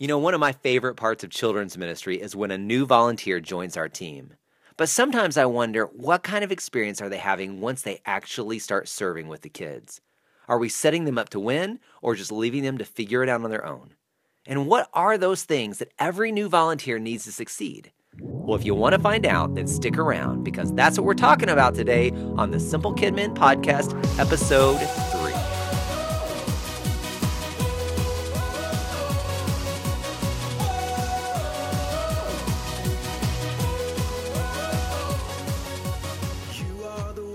You 0.00 0.06
know, 0.06 0.16
one 0.16 0.32
of 0.32 0.40
my 0.40 0.52
favorite 0.52 0.94
parts 0.94 1.24
of 1.24 1.28
children's 1.28 1.76
ministry 1.76 2.18
is 2.18 2.34
when 2.34 2.50
a 2.50 2.56
new 2.56 2.86
volunteer 2.86 3.38
joins 3.38 3.76
our 3.76 3.86
team. 3.86 4.32
But 4.78 4.88
sometimes 4.88 5.36
I 5.36 5.44
wonder 5.44 5.84
what 5.92 6.22
kind 6.22 6.42
of 6.42 6.50
experience 6.50 7.02
are 7.02 7.10
they 7.10 7.18
having 7.18 7.60
once 7.60 7.82
they 7.82 8.00
actually 8.06 8.60
start 8.60 8.88
serving 8.88 9.28
with 9.28 9.42
the 9.42 9.50
kids? 9.50 10.00
Are 10.48 10.58
we 10.58 10.70
setting 10.70 11.04
them 11.04 11.18
up 11.18 11.28
to 11.28 11.38
win 11.38 11.80
or 12.00 12.14
just 12.14 12.32
leaving 12.32 12.62
them 12.62 12.78
to 12.78 12.84
figure 12.86 13.22
it 13.22 13.28
out 13.28 13.44
on 13.44 13.50
their 13.50 13.66
own? 13.66 13.92
And 14.46 14.66
what 14.66 14.88
are 14.94 15.18
those 15.18 15.42
things 15.44 15.76
that 15.80 15.92
every 15.98 16.32
new 16.32 16.48
volunteer 16.48 16.98
needs 16.98 17.24
to 17.24 17.32
succeed? 17.32 17.92
Well, 18.20 18.58
if 18.58 18.64
you 18.64 18.74
want 18.74 18.94
to 18.94 19.02
find 19.02 19.26
out, 19.26 19.54
then 19.54 19.66
stick 19.66 19.98
around 19.98 20.44
because 20.44 20.72
that's 20.72 20.96
what 20.96 21.04
we're 21.04 21.12
talking 21.12 21.50
about 21.50 21.74
today 21.74 22.10
on 22.38 22.52
the 22.52 22.58
Simple 22.58 22.94
Kidmin 22.94 23.34
Podcast, 23.36 23.92
episode 24.18 24.78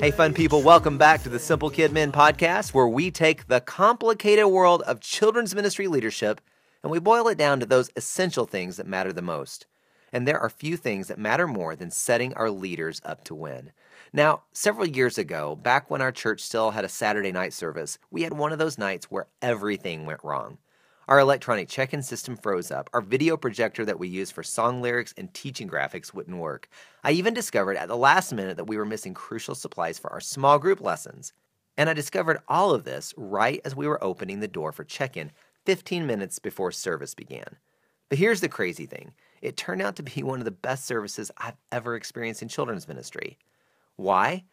Hey, 0.05 0.11
fun 0.11 0.35
people, 0.35 0.61
welcome 0.61 0.99
back 0.99 1.23
to 1.23 1.29
the 1.29 1.39
Simple 1.39 1.71
Kidmin 1.71 2.11
Podcast, 2.11 2.75
where 2.75 2.87
we 2.87 3.09
take 3.09 3.47
the 3.47 3.59
complicated 3.59 4.45
world 4.45 4.83
of 4.83 4.99
children's 4.99 5.55
ministry 5.55 5.87
leadership 5.87 6.41
and 6.83 6.91
we 6.91 6.99
boil 6.99 7.27
it 7.27 7.39
down 7.39 7.59
to 7.59 7.65
those 7.65 7.89
essential 7.95 8.45
things 8.45 8.77
that 8.77 8.85
matter 8.85 9.11
the 9.11 9.23
most. 9.23 9.65
And 10.13 10.27
there 10.27 10.39
are 10.39 10.47
few 10.47 10.77
things 10.77 11.07
that 11.07 11.17
matter 11.17 11.47
more 11.47 11.75
than 11.75 11.89
setting 11.89 12.35
our 12.35 12.51
leaders 12.51 13.01
up 13.03 13.23
to 13.23 13.33
win. 13.33 13.71
Now, 14.13 14.43
several 14.53 14.85
years 14.85 15.17
ago, 15.17 15.55
back 15.55 15.89
when 15.89 16.03
our 16.03 16.11
church 16.11 16.41
still 16.41 16.69
had 16.69 16.85
a 16.85 16.87
Saturday 16.87 17.31
night 17.31 17.53
service, 17.53 17.97
we 18.11 18.21
had 18.21 18.33
one 18.33 18.51
of 18.51 18.59
those 18.59 18.77
nights 18.77 19.09
where 19.09 19.25
everything 19.41 20.05
went 20.05 20.23
wrong. 20.23 20.59
Our 21.07 21.19
electronic 21.19 21.69
check 21.69 21.93
in 21.93 22.01
system 22.01 22.35
froze 22.35 22.71
up. 22.71 22.89
Our 22.91 23.01
video 23.01 23.37
projector 23.37 23.85
that 23.85 23.99
we 23.99 24.07
use 24.07 24.31
for 24.31 24.41
song 24.41 24.81
lyrics 24.81 25.13
and 25.17 25.31
teaching 25.35 25.69
graphics 25.69 26.15
wouldn't 26.15 26.37
work. 26.37 26.67
I 27.03 27.11
even 27.11 27.35
discovered 27.35 27.77
at 27.77 27.87
the 27.87 27.95
last 27.95 28.33
minute 28.33 28.57
that 28.57 28.65
we 28.65 28.75
were 28.75 28.85
missing 28.85 29.13
crucial 29.13 29.53
supplies 29.53 29.99
for 29.99 30.11
our 30.11 30.19
small 30.19 30.57
group 30.57 30.81
lessons. 30.81 31.31
And 31.77 31.91
I 31.91 31.93
discovered 31.93 32.39
all 32.47 32.73
of 32.73 32.85
this 32.85 33.13
right 33.17 33.61
as 33.63 33.75
we 33.75 33.87
were 33.87 34.03
opening 34.03 34.39
the 34.39 34.47
door 34.47 34.71
for 34.71 34.83
check 34.83 35.15
in 35.15 35.31
15 35.67 36.07
minutes 36.07 36.39
before 36.39 36.71
service 36.71 37.13
began. 37.13 37.57
But 38.09 38.17
here's 38.17 38.41
the 38.41 38.49
crazy 38.49 38.87
thing 38.87 39.11
it 39.43 39.57
turned 39.57 39.83
out 39.83 39.95
to 39.97 40.03
be 40.03 40.23
one 40.23 40.39
of 40.39 40.45
the 40.45 40.51
best 40.51 40.85
services 40.85 41.29
I've 41.37 41.57
ever 41.71 41.95
experienced 41.95 42.41
in 42.41 42.47
children's 42.47 42.87
ministry. 42.87 43.37
Why? 43.95 44.43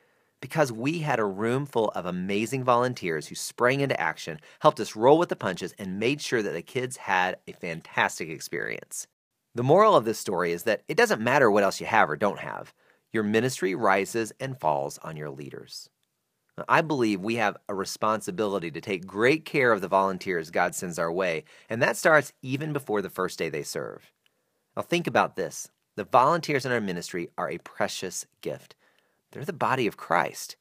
Because 0.43 0.71
we 0.71 0.99
had 0.99 1.21
a 1.21 1.25
room 1.25 1.65
full 1.65 1.89
of 1.93 2.05
amazing 2.05 2.65
volunteers 2.65 3.29
who 3.29 3.35
sprang 3.35 3.81
into 3.81 3.99
action, 3.99 4.41
helped 4.61 4.81
us 4.81 4.97
roll 4.97 5.17
with 5.17 5.31
the 5.31 5.37
punches, 5.37 5.73
and 5.79 5.99
made 5.99 6.21
sure 6.21 6.43
that 6.43 6.53
the 6.53 6.61
kids 6.61 6.99
had 6.99 7.37
a 7.47 7.53
fantastic 7.53 8.29
experience. 8.29 9.07
The 9.55 9.63
moral 9.63 9.97
of 9.97 10.05
this 10.05 10.19
story 10.19 10.53
is 10.53 10.65
that 10.65 10.83
it 10.89 10.97
doesn't 10.97 11.23
matter 11.23 11.51
what 11.51 11.63
else 11.63 11.81
you 11.81 11.87
have 11.87 12.11
or 12.11 12.17
don't 12.17 12.41
have, 12.41 12.75
your 13.13 13.23
ministry 13.23 13.75
rises 13.75 14.33
and 14.41 14.59
falls 14.59 14.99
on 14.99 15.17
your 15.17 15.31
leaders. 15.31 15.89
I 16.69 16.83
believe 16.83 17.21
we 17.21 17.37
have 17.37 17.57
a 17.69 17.75
responsibility 17.75 18.71
to 18.73 18.81
take 18.81 19.07
great 19.07 19.45
care 19.45 19.73
of 19.73 19.81
the 19.81 19.89
volunteers 19.89 20.51
God 20.51 20.75
sends 20.75 20.99
our 20.99 21.13
way, 21.13 21.45
and 21.71 21.81
that 21.81 21.97
starts 21.97 22.33
even 22.43 22.73
before 22.73 23.01
the 23.01 23.09
first 23.09 23.39
day 23.39 23.49
they 23.49 23.63
serve. 23.63 24.13
Now, 24.77 24.83
think 24.83 25.07
about 25.07 25.37
this 25.37 25.71
the 25.97 26.05
volunteers 26.05 26.67
in 26.67 26.73
our 26.73 26.81
ministry 26.81 27.29
are 27.39 27.51
a 27.51 27.59
precious 27.59 28.27
gift. 28.41 28.75
They're 29.33 29.45
the 29.45 29.53
body 29.53 29.87
of 29.87 29.97
Christ. 29.97 30.57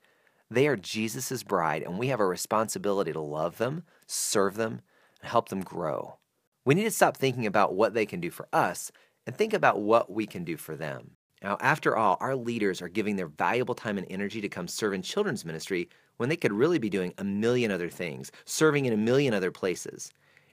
They 0.49 0.67
are 0.67 0.75
Jesus' 0.75 1.43
bride, 1.43 1.83
and 1.83 1.97
we 1.99 2.07
have 2.07 2.19
a 2.19 2.25
responsibility 2.25 3.13
to 3.13 3.21
love 3.21 3.57
them, 3.57 3.83
serve 4.07 4.55
them, 4.55 4.81
and 5.21 5.29
help 5.29 5.49
them 5.49 5.61
grow. 5.61 6.17
We 6.65 6.75
need 6.75 6.83
to 6.83 6.91
stop 6.91 7.15
thinking 7.15 7.45
about 7.45 7.73
what 7.73 7.93
they 7.93 8.05
can 8.05 8.19
do 8.19 8.29
for 8.29 8.47
us 8.51 8.91
and 9.25 9.35
think 9.35 9.53
about 9.53 9.81
what 9.81 10.11
we 10.11 10.25
can 10.25 10.43
do 10.43 10.57
for 10.57 10.75
them. 10.75 11.11
Now, 11.41 11.57
after 11.59 11.97
all, 11.97 12.17
our 12.19 12.35
leaders 12.35 12.81
are 12.81 12.89
giving 12.89 13.15
their 13.15 13.27
valuable 13.27 13.73
time 13.73 13.97
and 13.97 14.05
energy 14.09 14.41
to 14.41 14.49
come 14.49 14.67
serve 14.67 14.93
in 14.93 15.01
children's 15.01 15.45
ministry 15.45 15.89
when 16.17 16.29
they 16.29 16.35
could 16.35 16.53
really 16.53 16.77
be 16.77 16.89
doing 16.89 17.13
a 17.17 17.23
million 17.23 17.71
other 17.71 17.89
things, 17.89 18.31
serving 18.45 18.85
in 18.85 18.93
a 18.93 18.97
million 18.97 19.33
other 19.33 19.51
places. 19.51 20.11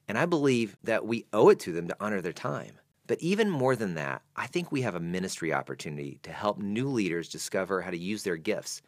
And 0.09 0.17
I 0.17 0.25
believe 0.25 0.78
that 0.84 1.07
we 1.07 1.27
owe 1.33 1.51
it 1.51 1.59
to 1.61 1.73
them 1.73 1.89
to 1.89 1.97
honor 2.01 2.23
their 2.23 2.33
time. 2.33 2.78
But 3.09 3.21
even 3.21 3.51
more 3.51 3.75
than 3.75 3.95
that, 3.95 4.23
I 4.37 4.47
think 4.47 4.71
we 4.71 4.83
have 4.83 4.95
a 4.95 5.01
ministry 5.01 5.53
opportunity 5.53 6.21
to 6.23 6.31
help 6.31 6.59
new 6.59 6.89
leaders 6.89 7.29
discover 7.29 7.81
how 7.81 7.91
to 7.91 7.99
use 7.99 8.23
their 8.23 8.37
gifts, 8.37 8.83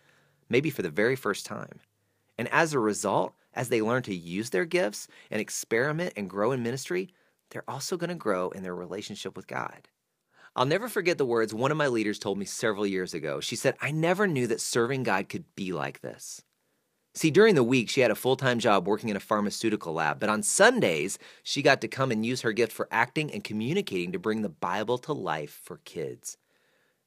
maybe 0.49 0.71
for 0.71 0.83
the 0.83 0.91
very 0.91 1.17
first 1.17 1.47
time. 1.47 1.81
And 2.39 2.47
as 2.53 2.73
a 2.73 2.79
result, 2.79 3.35
as 3.55 3.71
they 3.71 3.83
learn 3.83 4.03
to 4.05 4.15
use 4.15 4.51
their 4.51 4.67
gifts 4.67 5.09
and 5.31 5.41
experiment 5.41 6.13
and 6.17 6.31
grow 6.31 6.53
in 6.53 6.63
ministry, 6.63 7.09
they're 7.49 7.69
also 7.69 7.97
going 7.97 8.11
to 8.11 8.15
grow 8.15 8.51
in 8.51 8.63
their 8.63 8.75
relationship 8.75 9.37
with 9.37 9.47
God. 9.49 9.89
I'll 10.55 10.67
never 10.67 10.89
forget 10.89 11.17
the 11.17 11.25
words 11.25 11.55
one 11.55 11.71
of 11.71 11.77
my 11.77 11.87
leaders 11.87 12.19
told 12.19 12.37
me 12.37 12.45
several 12.45 12.87
years 12.87 13.15
ago. 13.15 13.41
She 13.41 13.57
said, 13.57 13.75
I 13.81 13.91
never 13.91 14.27
knew 14.27 14.47
that 14.49 14.61
serving 14.61 15.03
God 15.03 15.29
could 15.29 15.45
be 15.57 15.73
like 15.73 16.01
this. 16.03 16.43
See, 17.13 17.31
during 17.33 17.57
the 17.57 17.65
week, 17.65 17.91
she 17.91 18.03
had 18.03 18.13
a 18.13 18.17
full 18.17 18.37
time 18.37 18.61
job 18.61 18.87
working 18.87 19.09
in 19.09 19.17
a 19.17 19.21
pharmaceutical 19.21 19.93
lab, 19.93 20.21
but 20.21 20.29
on 20.29 20.43
Sundays, 20.43 21.19
she 21.43 21.61
got 21.61 21.81
to 21.81 21.89
come 21.89 22.13
and 22.13 22.25
use 22.25 22.43
her 22.43 22.53
gift 22.53 22.73
for 22.73 22.89
acting 22.91 23.33
and 23.33 23.43
communicating 23.43 24.13
to 24.13 24.19
bring 24.19 24.43
the 24.43 24.49
Bible 24.49 24.97
to 24.99 25.13
life 25.13 25.61
for 25.63 25.79
kids. 25.79 26.37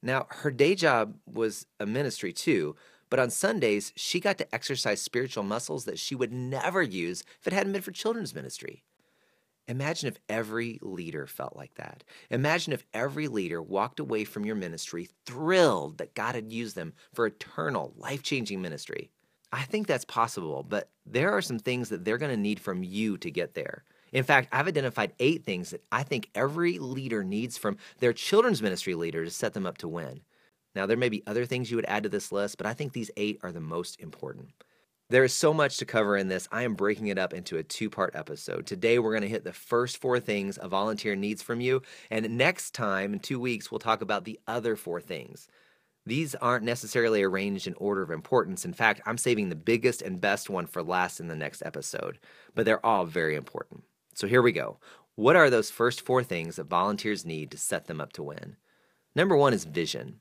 Now, 0.02 0.28
her 0.30 0.52
day 0.52 0.76
job 0.76 1.16
was 1.26 1.66
a 1.80 1.86
ministry 1.86 2.34
too, 2.34 2.76
but 3.10 3.20
on 3.20 3.30
Sundays, 3.30 3.94
she 3.96 4.20
got 4.20 4.38
to 4.40 4.54
exercise 4.54 5.02
spiritual 5.02 5.44
muscles 5.44 5.86
that 5.86 6.00
she 6.00 6.16
would 6.16 6.34
never 6.34 6.82
use 6.82 7.24
if 7.40 7.48
it 7.48 7.54
hadn't 7.54 7.72
been 7.72 7.82
for 7.82 7.92
children's 7.92 8.36
ministry. 8.36 8.84
Imagine 9.70 10.10
if 10.10 10.20
every 10.28 10.78
leader 10.82 11.26
felt 11.26 11.56
like 11.56 11.76
that. 11.76 12.04
Imagine 12.30 12.74
if 12.74 12.86
every 12.94 13.30
leader 13.30 13.62
walked 13.62 14.02
away 14.02 14.26
from 14.26 14.44
your 14.44 14.58
ministry 14.58 15.08
thrilled 15.26 16.00
that 16.00 16.16
God 16.16 16.36
had 16.36 16.52
used 16.52 16.76
them 16.76 16.92
for 17.14 17.26
eternal, 17.26 17.94
life 17.96 18.24
changing 18.24 18.62
ministry. 18.62 19.13
I 19.54 19.62
think 19.66 19.86
that's 19.86 20.04
possible, 20.04 20.66
but 20.68 20.90
there 21.06 21.32
are 21.32 21.42
some 21.42 21.60
things 21.60 21.90
that 21.90 22.04
they're 22.04 22.18
going 22.18 22.36
to 22.36 22.42
need 22.42 22.60
from 22.60 22.84
you 22.84 23.18
to 23.20 23.30
get 23.30 23.54
there. 23.54 23.84
In 24.12 24.24
fact, 24.24 24.50
I've 24.52 24.68
identified 24.68 25.14
eight 25.20 25.46
things 25.46 25.70
that 25.70 25.84
I 25.92 26.02
think 26.02 26.32
every 26.34 26.80
leader 26.80 27.24
needs 27.24 27.56
from 27.56 27.78
their 28.00 28.14
children's 28.14 28.64
ministry 28.64 28.96
leader 28.96 29.24
to 29.24 29.30
set 29.30 29.54
them 29.54 29.68
up 29.68 29.78
to 29.78 29.88
win. 29.88 30.22
Now, 30.74 30.88
there 30.88 30.98
may 30.98 31.10
be 31.10 31.22
other 31.28 31.46
things 31.46 31.70
you 31.70 31.78
would 31.78 31.86
add 31.88 32.02
to 32.02 32.10
this 32.10 32.32
list, 32.32 32.58
but 32.58 32.66
I 32.66 32.74
think 32.74 32.94
these 32.94 33.12
eight 33.16 33.40
are 33.44 33.52
the 33.52 33.62
most 33.62 34.00
important. 34.02 34.50
There 35.12 35.24
is 35.24 35.36
so 35.36 35.54
much 35.54 35.78
to 35.78 35.86
cover 35.86 36.18
in 36.18 36.30
this. 36.30 36.48
I 36.52 36.64
am 36.64 36.74
breaking 36.74 37.08
it 37.08 37.20
up 37.20 37.32
into 37.32 37.58
a 37.58 37.64
two 37.64 37.92
part 37.92 38.16
episode. 38.16 38.66
Today, 38.66 38.98
we're 38.98 39.12
going 39.12 39.22
to 39.22 39.28
hit 39.28 39.44
the 39.44 39.54
first 39.54 40.02
four 40.02 40.20
things 40.20 40.58
a 40.60 40.68
volunteer 40.68 41.16
needs 41.16 41.44
from 41.44 41.62
you. 41.62 41.84
And 42.10 42.40
next 42.40 42.74
time, 42.74 43.14
in 43.14 43.20
two 43.20 43.40
weeks, 43.40 43.70
we'll 43.70 43.78
talk 43.78 44.02
about 44.02 44.26
the 44.26 44.40
other 44.48 44.76
four 44.76 45.00
things. 45.00 45.48
These 46.06 46.36
aren't 46.36 46.66
necessarily 46.66 47.24
arranged 47.24 47.66
in 47.66 47.76
order 47.76 48.02
of 48.02 48.12
importance. 48.12 48.66
In 48.66 48.74
fact, 48.74 49.02
I'm 49.06 49.18
saving 49.18 49.50
the 49.50 49.56
biggest 49.56 50.02
and 50.02 50.20
best 50.20 50.50
one 50.50 50.68
for 50.68 50.84
last 50.84 51.20
in 51.20 51.28
the 51.28 51.36
next 51.36 51.64
episode, 51.66 52.20
but 52.54 52.66
they're 52.66 52.86
all 52.86 53.06
very 53.06 53.36
important. 53.36 53.84
So 54.14 54.28
here 54.28 54.42
we 54.42 54.52
go. 54.52 54.80
What 55.16 55.36
are 55.36 55.50
those 55.50 55.72
first 55.72 56.02
four 56.02 56.24
things 56.24 56.58
that 56.58 56.66
volunteers 56.66 57.26
need 57.26 57.52
to 57.52 57.58
set 57.58 57.88
them 57.88 58.02
up 58.02 58.12
to 58.14 58.24
win? 58.24 58.58
Number 59.16 59.38
one 59.38 59.54
is 59.54 59.64
vision. 59.64 60.20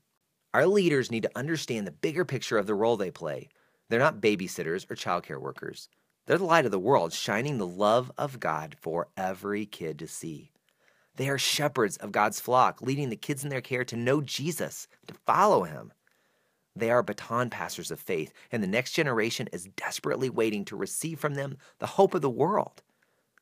Our 0.54 0.66
leaders 0.66 1.10
need 1.10 1.24
to 1.24 1.30
understand 1.34 1.86
the 1.86 1.92
bigger 1.92 2.24
picture 2.24 2.58
of 2.58 2.66
the 2.66 2.74
role 2.74 2.96
they 2.96 3.10
play. 3.10 3.48
They're 3.88 3.98
not 3.98 4.20
babysitters 4.20 4.88
or 4.90 4.94
childcare 4.94 5.40
workers. 5.40 5.88
They're 6.26 6.38
the 6.38 6.44
light 6.44 6.66
of 6.66 6.70
the 6.70 6.78
world, 6.78 7.12
shining 7.12 7.58
the 7.58 7.66
love 7.66 8.12
of 8.16 8.38
God 8.38 8.76
for 8.80 9.08
every 9.16 9.66
kid 9.66 9.98
to 9.98 10.06
see. 10.06 10.51
They 11.16 11.28
are 11.28 11.38
shepherds 11.38 11.96
of 11.98 12.12
God's 12.12 12.40
flock, 12.40 12.80
leading 12.80 13.10
the 13.10 13.16
kids 13.16 13.44
in 13.44 13.50
their 13.50 13.60
care 13.60 13.84
to 13.84 13.96
know 13.96 14.20
Jesus, 14.20 14.88
to 15.06 15.14
follow 15.26 15.64
him. 15.64 15.92
They 16.74 16.90
are 16.90 17.02
baton 17.02 17.50
passers 17.50 17.90
of 17.90 18.00
faith, 18.00 18.32
and 18.50 18.62
the 18.62 18.68
next 18.68 18.92
generation 18.92 19.48
is 19.52 19.68
desperately 19.76 20.30
waiting 20.30 20.64
to 20.66 20.76
receive 20.76 21.20
from 21.20 21.34
them 21.34 21.58
the 21.80 21.86
hope 21.86 22.14
of 22.14 22.22
the 22.22 22.30
world. 22.30 22.82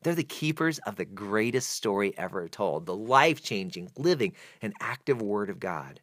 They're 0.03 0.14
the 0.14 0.25
keepers 0.25 0.78
of 0.81 0.97
the 0.97 1.04
greatest 1.04 1.70
story 1.70 2.12
ever 2.16 2.48
told, 2.48 2.86
the 2.86 2.97
life 2.97 3.43
changing, 3.43 3.90
living, 3.96 4.34
and 4.62 4.75
active 4.81 5.22
Word 5.22 5.50
of 5.50 5.61
God. 5.61 6.00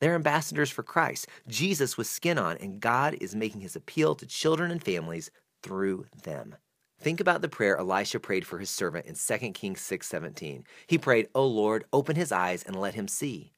They're 0.00 0.14
ambassadors 0.14 0.70
for 0.70 0.84
Christ, 0.84 1.26
Jesus 1.48 1.98
with 1.98 2.06
skin 2.06 2.38
on, 2.38 2.56
and 2.58 2.80
God 2.80 3.16
is 3.20 3.34
making 3.34 3.60
his 3.60 3.74
appeal 3.74 4.14
to 4.14 4.26
children 4.26 4.70
and 4.70 4.82
families 4.82 5.30
through 5.62 6.06
them. 6.22 6.54
Think 7.00 7.20
about 7.20 7.42
the 7.42 7.48
prayer 7.48 7.76
Elisha 7.76 8.18
prayed 8.18 8.46
for 8.46 8.58
his 8.58 8.70
servant 8.70 9.06
in 9.06 9.14
2 9.14 9.54
Kings 9.54 9.80
6:17. 9.80 10.64
He 10.86 10.98
prayed, 10.98 11.28
"O 11.34 11.46
Lord, 11.46 11.84
open 11.92 12.16
his 12.16 12.32
eyes 12.32 12.64
and 12.64 12.74
let 12.74 12.94
him 12.94 13.06
see." 13.06 13.52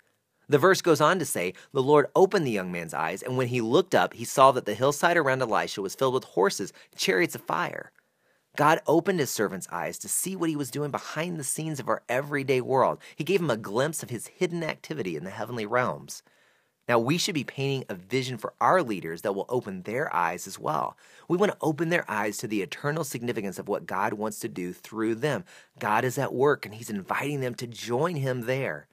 The 0.49 0.59
verse 0.59 0.83
goes 0.83 1.01
on 1.01 1.19
to 1.21 1.25
say, 1.25 1.55
"The 1.73 1.83
Lord 1.83 2.07
opened 2.15 2.47
the 2.47 2.51
young 2.51 2.71
man's 2.71 2.93
eyes, 2.93 3.23
and 3.23 3.39
when 3.39 3.49
he 3.49 3.61
looked 3.61 3.95
up, 3.95 4.15
he 4.15 4.25
saw 4.25 4.53
that 4.53 4.67
the 4.67 4.75
hillside 4.75 5.17
around 5.17 5.41
Elisha 5.41 5.81
was 5.81 5.95
filled 5.95 6.15
with 6.15 6.25
horses, 6.25 6.73
chariots 6.97 7.35
of 7.35 7.43
fire." 7.43 7.93
God 8.57 8.83
opened 8.87 9.21
his 9.21 9.31
servant's 9.31 9.69
eyes 9.71 9.97
to 10.01 10.09
see 10.09 10.37
what 10.37 10.51
he 10.51 10.57
was 10.57 10.71
doing 10.71 10.91
behind 10.91 11.39
the 11.39 11.45
scenes 11.45 11.81
of 11.81 11.89
our 11.89 12.03
everyday 12.09 12.61
world. 12.61 12.99
He 13.17 13.25
gave 13.25 13.41
him 13.41 13.49
a 13.49 13.57
glimpse 13.57 14.03
of 14.03 14.11
his 14.11 14.27
hidden 14.27 14.63
activity 14.63 15.17
in 15.17 15.25
the 15.25 15.31
heavenly 15.31 15.65
realms. 15.65 16.23
Now, 16.91 16.99
we 16.99 17.19
should 17.19 17.37
be 17.37 17.45
painting 17.45 17.85
a 17.89 17.95
vision 17.95 18.37
for 18.37 18.53
our 18.61 18.83
leaders 18.83 19.23
that 19.23 19.33
will 19.33 19.47
open 19.49 19.83
their 19.83 20.13
eyes 20.13 20.49
as 20.49 20.59
well. 20.59 20.97
We 21.29 21.37
want 21.37 21.53
to 21.53 21.59
open 21.61 21.89
their 21.89 22.05
eyes 22.11 22.37
to 22.39 22.49
the 22.49 22.63
eternal 22.63 23.05
significance 23.05 23.61
of 23.61 23.69
what 23.69 23.87
God 23.87 24.15
wants 24.15 24.41
to 24.41 24.49
do 24.49 24.73
through 24.73 25.15
them. 25.15 25.45
God 25.79 26.05
is 26.05 26.19
at 26.19 26.35
work 26.35 26.67
and 26.67 26.75
He's 26.75 26.91
inviting 26.91 27.43
them 27.43 27.55
to 27.55 27.69
join 27.69 28.17
Him 28.17 28.41
there. 28.41 28.89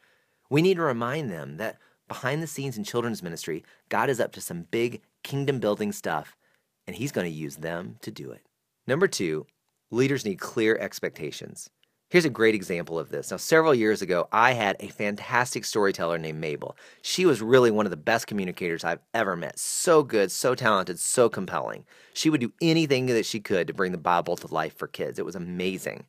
We 0.47 0.61
need 0.61 0.75
to 0.75 0.83
remind 0.83 1.31
them 1.31 1.57
that 1.57 1.79
behind 2.07 2.43
the 2.43 2.45
scenes 2.45 2.77
in 2.77 2.83
children's 2.83 3.23
ministry, 3.23 3.65
God 3.89 4.11
is 4.11 4.19
up 4.19 4.31
to 4.33 4.41
some 4.41 4.67
big 4.69 5.01
kingdom 5.23 5.59
building 5.59 5.91
stuff, 5.91 6.37
and 6.85 6.95
He's 6.95 7.11
going 7.11 7.25
to 7.25 7.35
use 7.35 7.55
them 7.55 7.95
to 8.01 8.11
do 8.11 8.29
it. 8.29 8.45
Number 8.85 9.07
two, 9.07 9.47
leaders 9.89 10.23
need 10.23 10.39
clear 10.39 10.77
expectations. 10.77 11.71
Here's 12.09 12.23
a 12.23 12.29
great 12.29 12.55
example 12.55 12.97
of 12.97 13.09
this. 13.09 13.31
Now, 13.31 13.37
several 13.37 13.75
years 13.75 14.01
ago, 14.01 14.29
I 14.31 14.53
had 14.53 14.77
a 14.79 14.87
fantastic 14.87 15.65
storyteller 15.65 16.17
named 16.17 16.39
Mabel. 16.39 16.77
She 17.01 17.25
was 17.25 17.41
really 17.41 17.69
one 17.69 17.85
of 17.85 17.89
the 17.89 17.97
best 17.97 18.27
communicators 18.27 18.85
I've 18.85 19.01
ever 19.13 19.35
met. 19.35 19.59
So 19.59 20.03
good, 20.03 20.31
so 20.31 20.55
talented, 20.55 20.99
so 20.99 21.27
compelling. 21.27 21.85
She 22.13 22.29
would 22.29 22.39
do 22.39 22.53
anything 22.61 23.07
that 23.07 23.25
she 23.25 23.41
could 23.41 23.67
to 23.67 23.73
bring 23.73 23.91
the 23.91 23.97
Bible 23.97 24.37
to 24.37 24.53
life 24.53 24.77
for 24.77 24.87
kids. 24.87 25.19
It 25.19 25.25
was 25.25 25.35
amazing. 25.35 26.05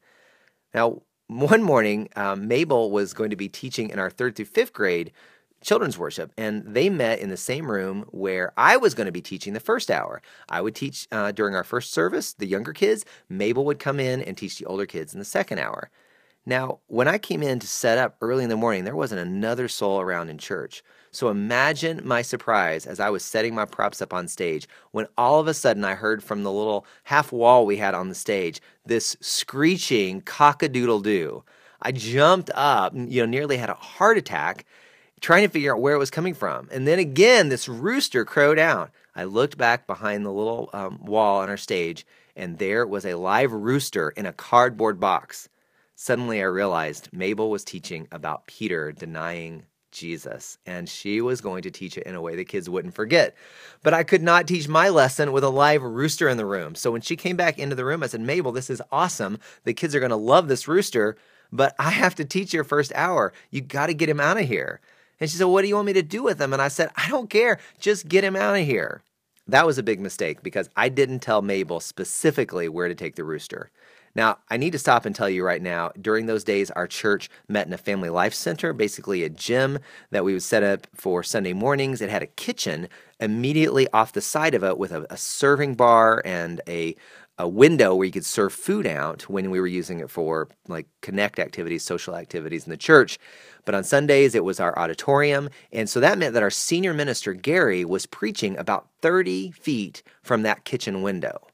Now, 0.72 1.02
one 1.26 1.64
morning, 1.64 2.08
um, 2.14 2.46
Mabel 2.46 2.92
was 2.92 3.12
going 3.12 3.30
to 3.30 3.36
be 3.36 3.48
teaching 3.48 3.90
in 3.90 3.98
our 3.98 4.10
third 4.10 4.36
through 4.36 4.44
fifth 4.44 4.72
grade 4.72 5.10
children's 5.62 5.98
worship, 5.98 6.32
and 6.36 6.64
they 6.66 6.88
met 6.88 7.18
in 7.18 7.30
the 7.30 7.36
same 7.36 7.70
room 7.70 8.04
where 8.10 8.52
I 8.56 8.76
was 8.76 8.94
going 8.94 9.06
to 9.06 9.12
be 9.12 9.20
teaching 9.20 9.52
the 9.52 9.60
first 9.60 9.90
hour. 9.90 10.22
I 10.48 10.60
would 10.60 10.74
teach 10.74 11.08
uh, 11.10 11.32
during 11.32 11.54
our 11.54 11.64
first 11.64 11.92
service, 11.92 12.32
the 12.32 12.46
younger 12.46 12.72
kids. 12.72 13.04
Mabel 13.28 13.64
would 13.64 13.78
come 13.78 14.00
in 14.00 14.22
and 14.22 14.36
teach 14.36 14.58
the 14.58 14.66
older 14.66 14.86
kids 14.86 15.12
in 15.12 15.18
the 15.18 15.24
second 15.24 15.58
hour. 15.58 15.90
Now, 16.46 16.78
when 16.86 17.08
I 17.08 17.18
came 17.18 17.42
in 17.42 17.58
to 17.58 17.66
set 17.66 17.98
up 17.98 18.16
early 18.22 18.42
in 18.42 18.48
the 18.48 18.56
morning, 18.56 18.84
there 18.84 18.96
wasn't 18.96 19.20
another 19.20 19.68
soul 19.68 20.00
around 20.00 20.30
in 20.30 20.38
church. 20.38 20.82
So 21.10 21.28
imagine 21.28 22.00
my 22.04 22.22
surprise 22.22 22.86
as 22.86 23.00
I 23.00 23.10
was 23.10 23.22
setting 23.24 23.54
my 23.54 23.64
props 23.64 24.00
up 24.00 24.14
on 24.14 24.28
stage 24.28 24.66
when 24.92 25.08
all 25.18 25.40
of 25.40 25.48
a 25.48 25.54
sudden 25.54 25.84
I 25.84 25.94
heard 25.94 26.22
from 26.22 26.42
the 26.42 26.52
little 26.52 26.86
half 27.04 27.32
wall 27.32 27.66
we 27.66 27.76
had 27.76 27.94
on 27.94 28.08
the 28.08 28.14
stage 28.14 28.60
this 28.86 29.16
screeching 29.20 30.22
cock 30.22 30.62
a 30.62 30.68
doodle 30.68 31.00
doo. 31.00 31.44
I 31.82 31.92
jumped 31.92 32.50
up, 32.54 32.94
you 32.94 33.22
know, 33.22 33.26
nearly 33.26 33.58
had 33.58 33.70
a 33.70 33.74
heart 33.74 34.16
attack 34.16 34.64
trying 35.20 35.42
to 35.42 35.48
figure 35.48 35.74
out 35.74 35.80
where 35.80 35.94
it 35.94 35.98
was 35.98 36.10
coming 36.10 36.34
from. 36.34 36.68
And 36.70 36.86
then 36.86 36.98
again, 36.98 37.48
this 37.48 37.68
rooster 37.68 38.24
crowed 38.24 38.58
out. 38.58 38.90
I 39.14 39.24
looked 39.24 39.58
back 39.58 39.86
behind 39.86 40.24
the 40.24 40.32
little 40.32 40.70
um, 40.72 41.04
wall 41.04 41.40
on 41.40 41.48
our 41.48 41.56
stage, 41.56 42.06
and 42.36 42.58
there 42.58 42.86
was 42.86 43.04
a 43.04 43.14
live 43.14 43.52
rooster 43.52 44.10
in 44.10 44.26
a 44.26 44.32
cardboard 44.32 45.00
box. 45.00 45.48
Suddenly, 45.96 46.40
I 46.40 46.44
realized 46.44 47.08
Mabel 47.12 47.50
was 47.50 47.64
teaching 47.64 48.06
about 48.12 48.46
Peter 48.46 48.92
denying 48.92 49.64
Jesus, 49.90 50.58
and 50.64 50.88
she 50.88 51.20
was 51.20 51.40
going 51.40 51.62
to 51.62 51.70
teach 51.70 51.98
it 51.98 52.06
in 52.06 52.14
a 52.14 52.20
way 52.20 52.36
the 52.36 52.44
kids 52.44 52.70
wouldn't 52.70 52.94
forget. 52.94 53.34
But 53.82 53.94
I 53.94 54.04
could 54.04 54.22
not 54.22 54.46
teach 54.46 54.68
my 54.68 54.88
lesson 54.88 55.32
with 55.32 55.42
a 55.42 55.48
live 55.48 55.82
rooster 55.82 56.28
in 56.28 56.36
the 56.36 56.46
room. 56.46 56.76
So 56.76 56.92
when 56.92 57.00
she 57.00 57.16
came 57.16 57.36
back 57.36 57.58
into 57.58 57.74
the 57.74 57.84
room, 57.84 58.02
I 58.02 58.06
said, 58.06 58.20
Mabel, 58.20 58.52
this 58.52 58.70
is 58.70 58.82
awesome. 58.92 59.38
The 59.64 59.74
kids 59.74 59.94
are 59.94 60.00
going 60.00 60.10
to 60.10 60.16
love 60.16 60.46
this 60.46 60.68
rooster, 60.68 61.16
but 61.50 61.74
I 61.78 61.90
have 61.90 62.14
to 62.16 62.24
teach 62.24 62.52
your 62.52 62.64
first 62.64 62.92
hour. 62.94 63.32
You 63.50 63.60
got 63.60 63.86
to 63.86 63.94
get 63.94 64.08
him 64.08 64.20
out 64.20 64.38
of 64.38 64.46
here. 64.46 64.80
And 65.20 65.30
she 65.30 65.36
said, 65.36 65.44
What 65.44 65.62
do 65.62 65.68
you 65.68 65.74
want 65.74 65.86
me 65.86 65.92
to 65.94 66.02
do 66.02 66.22
with 66.22 66.40
him? 66.40 66.52
And 66.52 66.62
I 66.62 66.68
said, 66.68 66.90
I 66.96 67.08
don't 67.08 67.30
care. 67.30 67.58
Just 67.78 68.08
get 68.08 68.24
him 68.24 68.36
out 68.36 68.56
of 68.56 68.64
here. 68.64 69.02
That 69.46 69.66
was 69.66 69.78
a 69.78 69.82
big 69.82 70.00
mistake 70.00 70.42
because 70.42 70.68
I 70.76 70.90
didn't 70.90 71.20
tell 71.20 71.40
Mabel 71.40 71.80
specifically 71.80 72.68
where 72.68 72.88
to 72.88 72.94
take 72.94 73.16
the 73.16 73.24
rooster. 73.24 73.70
Now, 74.14 74.38
I 74.50 74.56
need 74.56 74.72
to 74.72 74.78
stop 74.78 75.06
and 75.06 75.14
tell 75.14 75.28
you 75.30 75.44
right 75.44 75.62
now, 75.62 75.92
during 76.00 76.26
those 76.26 76.44
days, 76.44 76.70
our 76.72 76.86
church 76.86 77.30
met 77.46 77.66
in 77.66 77.72
a 77.72 77.78
family 77.78 78.10
life 78.10 78.34
center, 78.34 78.72
basically 78.72 79.22
a 79.22 79.28
gym 79.28 79.78
that 80.10 80.24
we 80.24 80.32
would 80.32 80.42
set 80.42 80.62
up 80.62 80.86
for 80.94 81.22
Sunday 81.22 81.52
mornings. 81.52 82.00
It 82.00 82.10
had 82.10 82.22
a 82.22 82.26
kitchen 82.26 82.88
immediately 83.20 83.86
off 83.92 84.12
the 84.12 84.20
side 84.20 84.54
of 84.54 84.64
it 84.64 84.76
with 84.76 84.92
a, 84.92 85.06
a 85.10 85.16
serving 85.16 85.74
bar 85.74 86.22
and 86.24 86.60
a, 86.66 86.96
a 87.38 87.48
window 87.48 87.94
where 87.94 88.06
you 88.06 88.12
could 88.12 88.26
serve 88.26 88.52
food 88.52 88.86
out 88.86 89.22
when 89.28 89.50
we 89.50 89.60
were 89.60 89.66
using 89.66 90.00
it 90.00 90.10
for 90.10 90.48
like 90.66 90.86
connect 91.02 91.38
activities, 91.38 91.84
social 91.84 92.16
activities 92.16 92.64
in 92.64 92.70
the 92.70 92.76
church. 92.76 93.18
But 93.64 93.74
on 93.74 93.84
Sundays, 93.84 94.34
it 94.34 94.44
was 94.44 94.58
our 94.58 94.76
auditorium. 94.78 95.48
And 95.72 95.88
so 95.88 96.00
that 96.00 96.18
meant 96.18 96.34
that 96.34 96.42
our 96.42 96.50
senior 96.50 96.92
minister, 96.92 97.34
Gary, 97.34 97.84
was 97.84 98.06
preaching 98.06 98.56
about 98.58 98.88
30 99.02 99.52
feet 99.52 100.02
from 100.22 100.42
that 100.42 100.64
kitchen 100.64 101.02
window. 101.02 101.46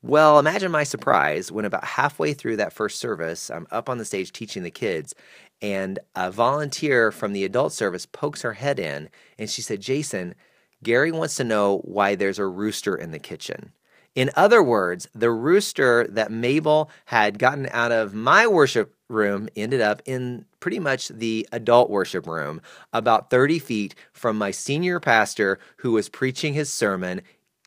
Well, 0.00 0.38
imagine 0.38 0.70
my 0.70 0.84
surprise 0.84 1.50
when 1.50 1.64
about 1.64 1.84
halfway 1.84 2.34
through 2.34 2.58
that 2.58 2.74
first 2.74 2.98
service, 2.98 3.50
I'm 3.50 3.66
up 3.70 3.88
on 3.88 3.96
the 3.96 4.04
stage 4.04 4.32
teaching 4.32 4.62
the 4.62 4.70
kids, 4.70 5.14
and 5.62 5.98
a 6.14 6.30
volunteer 6.30 7.10
from 7.10 7.32
the 7.32 7.44
adult 7.44 7.72
service 7.72 8.04
pokes 8.04 8.42
her 8.42 8.52
head 8.52 8.78
in, 8.78 9.08
and 9.38 9.48
she 9.48 9.62
said, 9.62 9.80
Jason, 9.80 10.34
Gary 10.82 11.10
wants 11.10 11.36
to 11.36 11.44
know 11.44 11.78
why 11.78 12.16
there's 12.16 12.38
a 12.38 12.46
rooster 12.46 12.94
in 12.94 13.12
the 13.12 13.18
kitchen. 13.18 13.72
In 14.14 14.30
other 14.36 14.62
words, 14.62 15.08
the 15.12 15.30
rooster 15.30 16.06
that 16.08 16.30
Mabel 16.30 16.88
had 17.06 17.38
gotten 17.38 17.68
out 17.72 17.90
of 17.90 18.14
my 18.14 18.46
worship 18.46 18.94
room 19.08 19.48
ended 19.56 19.80
up 19.80 20.02
in 20.06 20.44
pretty 20.60 20.78
much 20.78 21.08
the 21.08 21.48
adult 21.50 21.90
worship 21.90 22.26
room, 22.26 22.60
about 22.92 23.28
30 23.30 23.58
feet 23.58 23.94
from 24.12 24.38
my 24.38 24.52
senior 24.52 25.00
pastor 25.00 25.58
who 25.78 25.92
was 25.92 26.08
preaching 26.08 26.54
his 26.54 26.72
sermon, 26.72 27.22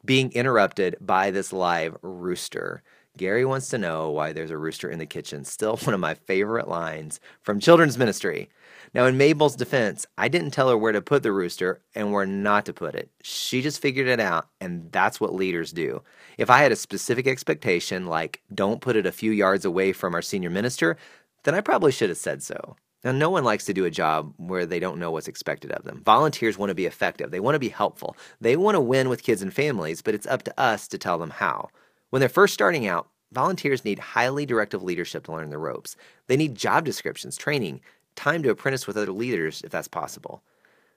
being 0.05 0.31
interrupted 0.31 0.95
by 1.01 1.31
this 1.31 1.51
live 1.51 1.97
rooster. 2.01 2.81
Gary 3.17 3.45
wants 3.45 3.69
to 3.69 3.77
know 3.77 4.11
why 4.11 4.31
there's 4.31 4.51
a 4.51 4.57
rooster 4.57 4.89
in 4.89 4.99
the 4.99 5.05
kitchen. 5.05 5.43
Still 5.43 5.77
one 5.77 5.93
of 5.93 5.99
my 5.99 6.13
favorite 6.13 6.67
lines 6.67 7.19
from 7.41 7.59
children's 7.59 7.97
ministry. 7.97 8.49
Now, 8.93 9.05
in 9.05 9.17
Mabel's 9.17 9.55
defense, 9.55 10.05
I 10.17 10.27
didn't 10.27 10.51
tell 10.51 10.69
her 10.69 10.77
where 10.77 10.93
to 10.93 11.01
put 11.01 11.21
the 11.23 11.31
rooster 11.31 11.81
and 11.93 12.13
where 12.13 12.25
not 12.25 12.65
to 12.65 12.73
put 12.73 12.95
it. 12.95 13.09
She 13.21 13.61
just 13.61 13.81
figured 13.81 14.07
it 14.07 14.19
out, 14.19 14.47
and 14.61 14.91
that's 14.91 15.19
what 15.19 15.35
leaders 15.35 15.73
do. 15.73 16.01
If 16.37 16.49
I 16.49 16.59
had 16.59 16.71
a 16.71 16.77
specific 16.77 17.27
expectation, 17.27 18.05
like 18.05 18.41
don't 18.53 18.81
put 18.81 18.95
it 18.95 19.05
a 19.05 19.11
few 19.11 19.31
yards 19.31 19.65
away 19.65 19.91
from 19.91 20.15
our 20.15 20.21
senior 20.21 20.49
minister, 20.49 20.97
then 21.43 21.53
I 21.53 21.61
probably 21.61 21.91
should 21.91 22.09
have 22.09 22.17
said 22.17 22.41
so. 22.41 22.77
Now, 23.03 23.11
no 23.11 23.29
one 23.29 23.43
likes 23.43 23.65
to 23.65 23.73
do 23.73 23.85
a 23.85 23.91
job 23.91 24.33
where 24.37 24.65
they 24.65 24.79
don't 24.79 24.99
know 24.99 25.11
what's 25.11 25.27
expected 25.27 25.71
of 25.71 25.83
them. 25.83 26.01
Volunteers 26.03 26.57
want 26.57 26.69
to 26.69 26.75
be 26.75 26.85
effective, 26.85 27.31
they 27.31 27.39
want 27.39 27.55
to 27.55 27.59
be 27.59 27.69
helpful, 27.69 28.17
they 28.41 28.55
want 28.55 28.75
to 28.75 28.81
win 28.81 29.09
with 29.09 29.23
kids 29.23 29.41
and 29.41 29.53
families, 29.53 30.01
but 30.01 30.15
it's 30.15 30.27
up 30.27 30.43
to 30.43 30.59
us 30.59 30.87
to 30.87 30.97
tell 30.97 31.17
them 31.17 31.29
how. 31.29 31.69
When 32.09 32.19
they're 32.19 32.29
first 32.29 32.53
starting 32.53 32.87
out, 32.87 33.09
volunteers 33.31 33.83
need 33.83 33.99
highly 33.99 34.45
directive 34.45 34.83
leadership 34.83 35.25
to 35.25 35.31
learn 35.33 35.49
the 35.49 35.57
ropes. 35.57 35.95
They 36.27 36.37
need 36.37 36.55
job 36.55 36.85
descriptions, 36.85 37.37
training, 37.37 37.81
time 38.15 38.43
to 38.43 38.49
apprentice 38.49 38.87
with 38.87 38.97
other 38.97 39.11
leaders 39.11 39.61
if 39.63 39.71
that's 39.71 39.87
possible. 39.87 40.43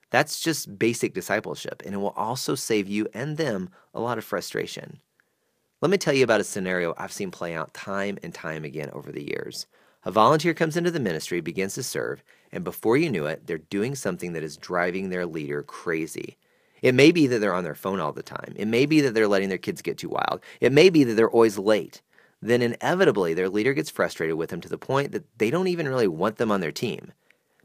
That's 0.09 0.41
just 0.41 0.77
basic 0.77 1.13
discipleship, 1.13 1.81
and 1.85 1.93
it 1.95 1.97
will 1.97 2.13
also 2.17 2.55
save 2.55 2.87
you 2.87 3.07
and 3.13 3.37
them 3.37 3.69
a 3.93 4.01
lot 4.01 4.17
of 4.17 4.25
frustration. 4.25 4.99
Let 5.81 5.89
me 5.89 5.97
tell 5.97 6.13
you 6.13 6.23
about 6.23 6.41
a 6.41 6.45
scenario 6.45 6.93
I've 6.97 7.11
seen 7.11 7.31
play 7.31 7.55
out 7.55 7.73
time 7.73 8.17
and 8.21 8.33
time 8.33 8.63
again 8.63 8.89
over 8.91 9.11
the 9.11 9.23
years. 9.23 9.67
A 10.03 10.11
volunteer 10.11 10.53
comes 10.53 10.77
into 10.77 10.91
the 10.91 10.99
ministry, 10.99 11.41
begins 11.41 11.75
to 11.75 11.83
serve, 11.83 12.23
and 12.51 12.63
before 12.63 12.97
you 12.97 13.09
knew 13.09 13.25
it, 13.25 13.47
they're 13.47 13.57
doing 13.57 13.95
something 13.95 14.33
that 14.33 14.43
is 14.43 14.57
driving 14.57 15.09
their 15.09 15.25
leader 15.25 15.63
crazy. 15.63 16.37
It 16.81 16.95
may 16.95 17.11
be 17.11 17.27
that 17.27 17.39
they're 17.39 17.53
on 17.53 17.63
their 17.63 17.75
phone 17.75 17.99
all 17.99 18.11
the 18.11 18.23
time. 18.23 18.53
It 18.55 18.67
may 18.67 18.85
be 18.85 19.01
that 19.01 19.13
they're 19.13 19.27
letting 19.27 19.49
their 19.49 19.57
kids 19.57 19.81
get 19.81 19.97
too 19.97 20.09
wild. 20.09 20.41
It 20.59 20.71
may 20.71 20.89
be 20.89 21.03
that 21.03 21.13
they're 21.13 21.29
always 21.29 21.57
late 21.57 22.01
then 22.41 22.61
inevitably 22.61 23.33
their 23.33 23.49
leader 23.49 23.73
gets 23.73 23.89
frustrated 23.89 24.35
with 24.35 24.49
them 24.49 24.61
to 24.61 24.69
the 24.69 24.77
point 24.77 25.11
that 25.11 25.25
they 25.37 25.51
don't 25.51 25.67
even 25.67 25.87
really 25.87 26.07
want 26.07 26.37
them 26.37 26.51
on 26.51 26.59
their 26.59 26.71
team. 26.71 27.13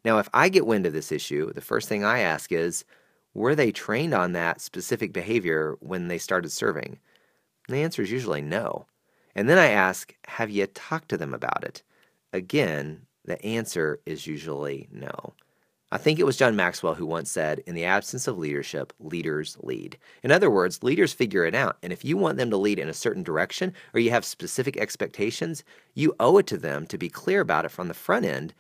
Now, 0.05 0.19
if 0.19 0.29
I 0.35 0.49
get 0.49 0.67
wind 0.67 0.87
of 0.87 0.93
this 0.93 1.11
issue, 1.11 1.53
the 1.53 1.61
first 1.61 1.89
thing 1.89 2.05
I 2.05 2.21
ask 2.21 2.53
is, 2.53 2.85
were 3.35 3.55
they 3.55 3.73
trained 3.73 4.15
on 4.15 4.33
that 4.33 4.61
specific 4.61 5.13
behavior 5.13 5.77
when 5.81 6.09
they 6.09 6.19
started 6.19 6.53
serving? 6.53 6.99
And 7.69 7.77
the 7.77 7.83
answer 7.83 8.03
is 8.03 8.11
usually 8.11 8.43
no. 8.43 8.87
And 9.35 9.49
then 9.49 9.59
I 9.59 9.69
ask, 9.69 10.15
have 10.27 10.51
you 10.51 10.67
talked 10.67 11.09
to 11.11 11.17
them 11.17 11.35
about 11.35 11.65
it? 11.65 11.83
Again, 12.33 13.03
the 13.25 13.43
answer 13.45 14.01
is 14.07 14.27
usually 14.27 14.89
no. 14.93 15.35
I 15.97 15.99
think 15.99 16.19
it 16.19 16.27
was 16.27 16.37
John 16.37 16.55
Maxwell 16.55 16.93
who 16.93 17.07
once 17.07 17.31
said, 17.31 17.61
In 17.61 17.75
the 17.75 17.87
absence 17.87 18.29
of 18.29 18.37
leadership, 18.37 18.93
leaders 19.01 19.57
lead. 19.63 19.97
In 20.23 20.31
other 20.31 20.51
words, 20.51 20.83
leaders 20.83 21.15
figure 21.15 21.47
it 21.47 21.55
out. 21.55 21.79
And 21.83 21.91
if 21.91 22.05
you 22.05 22.19
want 22.19 22.37
them 22.37 22.51
to 22.51 22.59
lead 22.59 22.79
in 22.79 22.91
a 22.91 22.93
certain 22.93 23.23
direction 23.23 23.73
or 23.95 24.01
you 24.01 24.11
have 24.11 24.27
specific 24.27 24.77
expectations, 24.77 25.65
you 25.95 26.15
owe 26.21 26.37
it 26.37 26.47
to 26.49 26.59
them 26.59 26.87
to 26.89 26.99
be 26.99 27.09
clear 27.09 27.41
about 27.41 27.65
it 27.65 27.71
from 27.71 27.89
the 27.89 27.95
front 27.95 28.27
end 28.27 28.53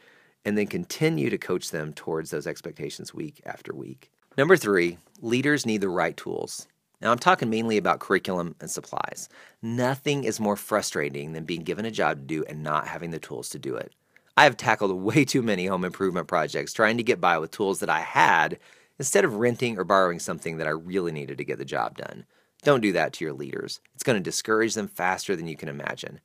and 0.47 0.57
then 0.57 0.67
continue 0.67 1.29
to 1.29 1.37
coach 1.37 1.73
them 1.73 1.93
towards 1.93 2.31
those 2.31 2.47
expectations 2.47 3.13
week 3.13 3.43
after 3.45 3.75
week. 3.75 4.11
Number 4.39 4.57
three, 4.57 4.97
leaders 5.21 5.67
need 5.67 5.83
the 5.83 5.91
right 5.91 6.17
tools. 6.17 6.67
Now, 7.03 7.13
I'm 7.13 7.19
talking 7.19 7.51
mainly 7.51 7.77
about 7.77 8.01
curriculum 8.01 8.57
and 8.63 8.71
supplies. 8.71 9.29
Nothing 9.61 10.25
is 10.25 10.41
more 10.41 10.57
frustrating 10.57 11.35
than 11.35 11.45
being 11.45 11.65
given 11.65 11.85
a 11.85 11.91
job 11.91 12.17
to 12.17 12.25
do 12.25 12.45
and 12.49 12.63
not 12.63 12.89
having 12.89 13.11
the 13.11 13.19
tools 13.19 13.51
to 13.51 13.59
do 13.59 13.77
it. 13.77 13.93
I 14.39 14.45
have 14.45 14.59
tackled 14.59 14.93
way 14.93 15.25
too 15.25 15.41
many 15.41 15.65
home 15.67 15.83
improvement 15.83 16.29
projects 16.29 16.75
trying 16.75 16.99
to 16.99 17.03
get 17.03 17.23
by 17.23 17.39
with 17.39 17.51
tools 17.51 17.81
that 17.81 17.89
I 17.89 18.01
had 18.01 18.59
instead 18.99 19.25
of 19.25 19.37
renting 19.37 19.79
or 19.79 19.85
borrowing 19.85 20.19
something 20.19 20.59
that 20.59 20.67
I 20.67 20.71
really 20.71 21.11
needed 21.11 21.39
to 21.39 21.45
get 21.45 21.57
the 21.57 21.65
job 21.65 21.97
done. 21.97 22.27
Don't 22.63 22.83
do 22.83 22.93
that 22.93 23.15
to 23.15 23.25
your 23.25 23.33
leaders. 23.33 23.81
It's 23.95 24.03
going 24.03 24.19
to 24.19 24.23
discourage 24.23 24.75
them 24.75 24.89
faster 24.89 25.37
than 25.37 25.47
you 25.47 25.57
can 25.57 25.71
imagine. 25.71 26.21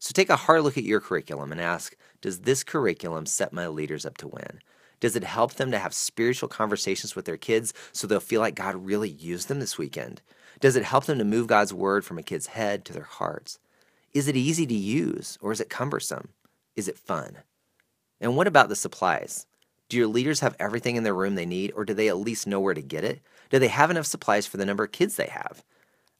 So 0.00 0.10
take 0.12 0.28
a 0.28 0.36
hard 0.36 0.64
look 0.64 0.76
at 0.76 0.82
your 0.82 1.00
curriculum 1.00 1.52
and 1.52 1.60
ask 1.60 1.94
Does 2.20 2.40
this 2.40 2.64
curriculum 2.64 3.26
set 3.26 3.52
my 3.52 3.68
leaders 3.68 4.04
up 4.04 4.18
to 4.18 4.28
win? 4.28 4.58
Does 4.98 5.14
it 5.14 5.22
help 5.22 5.54
them 5.54 5.70
to 5.70 5.78
have 5.78 5.94
spiritual 5.94 6.48
conversations 6.48 7.14
with 7.14 7.26
their 7.26 7.36
kids 7.36 7.72
so 7.92 8.08
they'll 8.08 8.18
feel 8.18 8.40
like 8.40 8.56
God 8.56 8.74
really 8.74 9.10
used 9.10 9.46
them 9.46 9.60
this 9.60 9.78
weekend? 9.78 10.20
Does 10.58 10.74
it 10.74 10.82
help 10.82 11.04
them 11.04 11.18
to 11.18 11.24
move 11.24 11.46
God's 11.46 11.72
word 11.72 12.04
from 12.04 12.18
a 12.18 12.24
kid's 12.24 12.48
head 12.48 12.84
to 12.86 12.92
their 12.92 13.02
hearts? 13.04 13.60
Is 14.12 14.26
it 14.26 14.36
easy 14.36 14.66
to 14.66 14.74
use 14.74 15.38
or 15.40 15.52
is 15.52 15.60
it 15.60 15.70
cumbersome? 15.70 16.30
Is 16.74 16.88
it 16.88 16.98
fun? 16.98 17.38
And 18.22 18.36
what 18.36 18.46
about 18.46 18.68
the 18.68 18.76
supplies? 18.76 19.46
Do 19.88 19.96
your 19.96 20.06
leaders 20.06 20.40
have 20.40 20.54
everything 20.60 20.94
in 20.94 21.02
their 21.02 21.14
room 21.14 21.34
they 21.34 21.44
need, 21.44 21.72
or 21.74 21.84
do 21.84 21.92
they 21.92 22.08
at 22.08 22.16
least 22.16 22.46
know 22.46 22.60
where 22.60 22.72
to 22.72 22.80
get 22.80 23.02
it? 23.02 23.20
Do 23.50 23.58
they 23.58 23.68
have 23.68 23.90
enough 23.90 24.06
supplies 24.06 24.46
for 24.46 24.56
the 24.58 24.64
number 24.64 24.84
of 24.84 24.92
kids 24.92 25.16
they 25.16 25.26
have? 25.26 25.64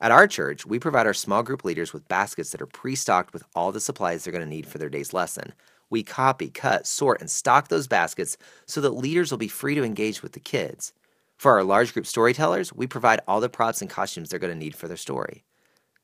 At 0.00 0.10
our 0.10 0.26
church, 0.26 0.66
we 0.66 0.80
provide 0.80 1.06
our 1.06 1.14
small 1.14 1.44
group 1.44 1.64
leaders 1.64 1.92
with 1.92 2.08
baskets 2.08 2.50
that 2.50 2.60
are 2.60 2.66
pre 2.66 2.96
stocked 2.96 3.32
with 3.32 3.44
all 3.54 3.70
the 3.70 3.80
supplies 3.80 4.24
they're 4.24 4.32
going 4.32 4.44
to 4.44 4.50
need 4.50 4.66
for 4.66 4.78
their 4.78 4.88
day's 4.88 5.14
lesson. 5.14 5.54
We 5.90 6.02
copy, 6.02 6.50
cut, 6.50 6.88
sort, 6.88 7.20
and 7.20 7.30
stock 7.30 7.68
those 7.68 7.86
baskets 7.86 8.36
so 8.66 8.80
that 8.80 8.90
leaders 8.90 9.30
will 9.30 9.38
be 9.38 9.46
free 9.46 9.76
to 9.76 9.84
engage 9.84 10.24
with 10.24 10.32
the 10.32 10.40
kids. 10.40 10.92
For 11.36 11.52
our 11.52 11.62
large 11.62 11.92
group 11.92 12.06
storytellers, 12.06 12.72
we 12.72 12.88
provide 12.88 13.20
all 13.28 13.40
the 13.40 13.48
props 13.48 13.80
and 13.80 13.88
costumes 13.88 14.30
they're 14.30 14.40
going 14.40 14.52
to 14.52 14.58
need 14.58 14.74
for 14.74 14.88
their 14.88 14.96
story. 14.96 15.44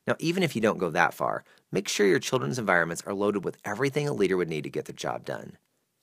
Now, 0.06 0.14
even 0.20 0.44
if 0.44 0.54
you 0.54 0.62
don't 0.62 0.78
go 0.78 0.90
that 0.90 1.12
far, 1.12 1.42
make 1.72 1.88
sure 1.88 2.06
your 2.06 2.20
children's 2.20 2.58
environments 2.58 3.02
are 3.04 3.14
loaded 3.14 3.44
with 3.44 3.58
everything 3.64 4.06
a 4.06 4.12
leader 4.12 4.36
would 4.36 4.48
need 4.48 4.62
to 4.62 4.70
get 4.70 4.84
their 4.84 4.94
job 4.94 5.24
done. 5.24 5.58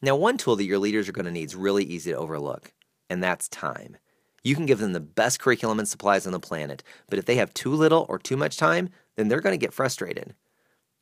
Now, 0.05 0.15
one 0.15 0.37
tool 0.37 0.55
that 0.57 0.65
your 0.65 0.77
leaders 0.77 1.09
are 1.09 1.13
going 1.13 1.25
to 1.25 1.31
need 1.31 1.47
is 1.47 1.55
really 1.55 1.83
easy 1.83 2.11
to 2.11 2.17
overlook, 2.17 2.71
and 3.09 3.23
that's 3.23 3.49
time. 3.49 3.97
You 4.43 4.53
can 4.53 4.67
give 4.67 4.77
them 4.77 4.93
the 4.93 4.99
best 4.99 5.39
curriculum 5.39 5.79
and 5.79 5.87
supplies 5.87 6.27
on 6.27 6.31
the 6.31 6.39
planet, 6.39 6.83
but 7.09 7.17
if 7.17 7.25
they 7.25 7.37
have 7.37 7.51
too 7.55 7.71
little 7.71 8.05
or 8.07 8.19
too 8.19 8.37
much 8.37 8.55
time, 8.55 8.89
then 9.15 9.29
they're 9.29 9.41
going 9.41 9.59
to 9.59 9.65
get 9.65 9.73
frustrated. 9.73 10.35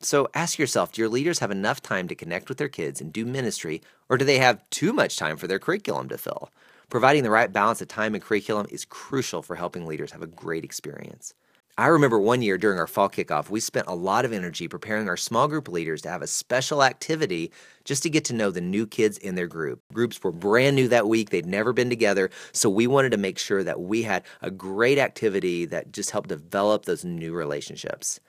So 0.00 0.28
ask 0.32 0.58
yourself 0.58 0.90
do 0.90 1.02
your 1.02 1.10
leaders 1.10 1.40
have 1.40 1.50
enough 1.50 1.82
time 1.82 2.08
to 2.08 2.14
connect 2.14 2.48
with 2.48 2.56
their 2.56 2.70
kids 2.70 2.98
and 3.02 3.12
do 3.12 3.26
ministry, 3.26 3.82
or 4.08 4.16
do 4.16 4.24
they 4.24 4.38
have 4.38 4.64
too 4.70 4.94
much 4.94 5.18
time 5.18 5.36
for 5.36 5.48
their 5.48 5.58
curriculum 5.58 6.08
to 6.08 6.16
fill? 6.16 6.48
Providing 6.88 7.24
the 7.24 7.30
right 7.30 7.52
balance 7.52 7.82
of 7.82 7.88
time 7.88 8.14
and 8.14 8.24
curriculum 8.24 8.66
is 8.70 8.86
crucial 8.86 9.42
for 9.42 9.56
helping 9.56 9.84
leaders 9.84 10.12
have 10.12 10.22
a 10.22 10.26
great 10.26 10.64
experience. 10.64 11.34
I 11.76 11.88
remember 11.88 12.20
one 12.20 12.40
year 12.40 12.56
during 12.56 12.78
our 12.78 12.86
fall 12.86 13.08
kickoff, 13.08 13.50
we 13.50 13.58
spent 13.58 13.88
a 13.88 13.96
lot 13.96 14.24
of 14.24 14.32
energy 14.32 14.68
preparing 14.68 15.08
our 15.08 15.16
small 15.16 15.48
group 15.48 15.66
leaders 15.66 16.02
to 16.02 16.08
have 16.08 16.22
a 16.22 16.28
special 16.28 16.84
activity 16.84 17.50
just 17.84 18.04
to 18.04 18.10
get 18.10 18.24
to 18.26 18.32
know 18.32 18.52
the 18.52 18.60
new 18.60 18.86
kids 18.86 19.18
in 19.18 19.34
their 19.34 19.48
group. 19.48 19.80
Groups 19.92 20.22
were 20.22 20.30
brand 20.30 20.76
new 20.76 20.86
that 20.86 21.08
week, 21.08 21.30
they'd 21.30 21.46
never 21.46 21.72
been 21.72 21.90
together, 21.90 22.30
so 22.52 22.70
we 22.70 22.86
wanted 22.86 23.10
to 23.10 23.16
make 23.18 23.40
sure 23.40 23.64
that 23.64 23.80
we 23.80 24.02
had 24.02 24.22
a 24.40 24.52
great 24.52 24.98
activity 24.98 25.64
that 25.64 25.90
just 25.90 26.12
helped 26.12 26.28
develop 26.28 26.84
those 26.84 27.04
new 27.04 27.32
relationships. 27.32 28.20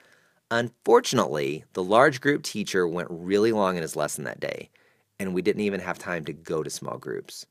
Unfortunately, 0.50 1.62
the 1.74 1.84
large 1.84 2.20
group 2.20 2.42
teacher 2.42 2.88
went 2.88 3.08
really 3.12 3.52
long 3.52 3.76
in 3.76 3.82
his 3.82 3.94
lesson 3.94 4.24
that 4.24 4.40
day, 4.40 4.70
and 5.20 5.32
we 5.32 5.40
didn't 5.40 5.62
even 5.62 5.78
have 5.78 6.00
time 6.00 6.24
to 6.24 6.32
go 6.32 6.64
to 6.64 6.70
small 6.70 6.98
groups. 6.98 7.46